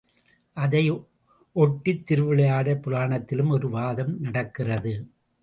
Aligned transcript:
அதை 0.57 0.81
ஒட்டித் 1.55 2.05
திருவிளையாடற் 2.05 2.81
புராணத்திலும் 2.81 3.49
ஒரு 3.49 3.69
வாதம் 3.69 4.19
நடக்கிறது. 4.19 4.93